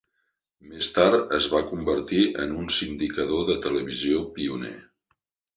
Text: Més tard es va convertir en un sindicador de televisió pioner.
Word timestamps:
Més 0.69 0.87
tard 0.95 1.35
es 1.37 1.49
va 1.51 1.61
convertir 1.73 2.23
en 2.45 2.57
un 2.63 2.71
sindicador 2.79 3.47
de 3.51 3.59
televisió 3.67 4.27
pioner. 4.39 4.77